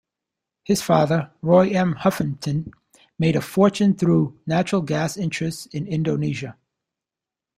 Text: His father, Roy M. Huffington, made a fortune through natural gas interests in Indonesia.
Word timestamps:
His 0.63 0.81
father, 0.81 1.29
Roy 1.43 1.69
M. 1.75 1.93
Huffington, 1.93 2.71
made 3.19 3.35
a 3.35 3.39
fortune 3.41 3.93
through 3.93 4.39
natural 4.47 4.81
gas 4.81 5.15
interests 5.15 5.67
in 5.67 5.85
Indonesia. 5.85 6.57